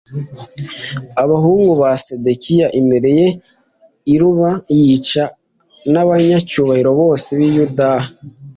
[1.23, 3.37] abahungu ba sedekiya imbere ye a
[4.13, 4.51] i ribula
[4.83, 5.23] yica
[5.91, 7.89] n abanyacyubahiro bose b i buyuda